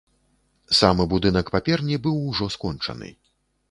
[0.79, 3.17] Самы будынак паперні быў ужо скончаны.